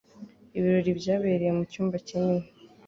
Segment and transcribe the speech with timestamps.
[0.57, 2.47] Ibirori byabereye mucyumba kinini.